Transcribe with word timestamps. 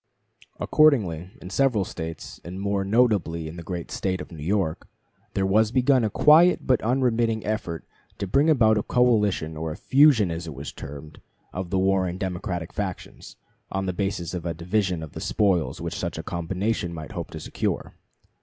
Accordingly, 0.59 1.29
in 1.43 1.51
several 1.51 1.85
States, 1.85 2.41
and 2.43 2.59
more 2.59 2.83
notably 2.83 3.47
in 3.47 3.55
the 3.55 3.61
great 3.61 3.91
State 3.91 4.19
of 4.19 4.31
New 4.31 4.41
York, 4.43 4.87
there 5.35 5.45
was 5.45 5.71
begun 5.71 6.03
a 6.03 6.09
quiet 6.09 6.65
but 6.65 6.81
unremitting 6.81 7.45
effort 7.45 7.85
to 8.17 8.25
bring 8.25 8.49
about 8.49 8.79
a 8.79 8.81
coalition 8.81 9.55
or 9.55 9.75
"fusion," 9.75 10.31
as 10.31 10.47
it 10.47 10.55
was 10.55 10.71
termed, 10.73 11.21
of 11.53 11.69
the 11.69 11.77
warring 11.77 12.17
Democratic 12.17 12.73
factions, 12.73 13.35
on 13.71 13.85
the 13.85 13.93
basis 13.93 14.33
of 14.33 14.43
a 14.43 14.55
division 14.55 15.03
of 15.03 15.11
the 15.11 15.21
spoils 15.21 15.79
which 15.79 15.99
such 15.99 16.17
a 16.17 16.23
combination 16.23 16.95
might 16.95 17.11
hope 17.11 17.29
to 17.29 17.39
secure. 17.39 17.93